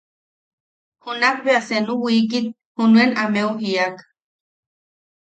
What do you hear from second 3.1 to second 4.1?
ameu jiiak: